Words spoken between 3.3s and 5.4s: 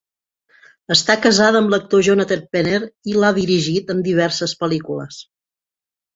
dirigit en diverses pel·lícules.